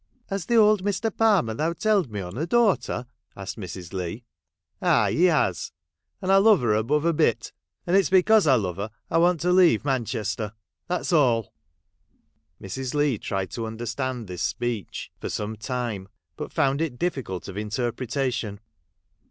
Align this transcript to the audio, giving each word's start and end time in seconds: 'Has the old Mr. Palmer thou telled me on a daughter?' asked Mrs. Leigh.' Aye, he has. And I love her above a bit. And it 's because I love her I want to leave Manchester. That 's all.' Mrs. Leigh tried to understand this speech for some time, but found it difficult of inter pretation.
'Has 0.31 0.47
the 0.47 0.55
old 0.55 0.83
Mr. 0.83 1.15
Palmer 1.15 1.53
thou 1.53 1.73
telled 1.73 2.09
me 2.09 2.21
on 2.21 2.35
a 2.35 2.47
daughter?' 2.47 3.05
asked 3.37 3.59
Mrs. 3.59 3.93
Leigh.' 3.93 4.23
Aye, 4.81 5.11
he 5.11 5.25
has. 5.25 5.71
And 6.23 6.31
I 6.31 6.37
love 6.37 6.61
her 6.61 6.73
above 6.73 7.05
a 7.05 7.13
bit. 7.13 7.53
And 7.85 7.95
it 7.95 8.03
's 8.07 8.09
because 8.09 8.47
I 8.47 8.55
love 8.55 8.77
her 8.77 8.89
I 9.11 9.19
want 9.19 9.41
to 9.41 9.51
leave 9.51 9.85
Manchester. 9.85 10.53
That 10.87 11.05
's 11.05 11.13
all.' 11.13 11.53
Mrs. 12.59 12.95
Leigh 12.95 13.19
tried 13.19 13.51
to 13.51 13.67
understand 13.67 14.25
this 14.25 14.41
speech 14.41 15.11
for 15.19 15.29
some 15.29 15.55
time, 15.55 16.07
but 16.35 16.51
found 16.51 16.81
it 16.81 16.97
difficult 16.97 17.47
of 17.47 17.55
inter 17.55 17.91
pretation. 17.91 18.57